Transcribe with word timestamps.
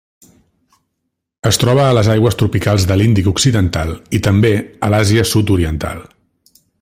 Es 1.49 1.59
troba 1.63 1.83
a 1.89 1.91
les 1.97 2.09
aigües 2.15 2.39
tropicals 2.43 2.87
de 2.93 2.97
l'Índic 3.01 3.29
occidental 3.35 3.95
i, 4.19 4.23
també, 4.29 4.53
a 4.89 4.93
l'Àsia 4.95 5.31
Sud-oriental. 5.37 6.07